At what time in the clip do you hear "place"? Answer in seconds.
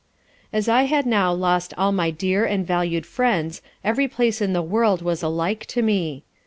4.07-4.41